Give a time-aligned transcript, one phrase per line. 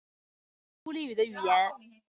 [0.81, 1.71] 孤立语的语言。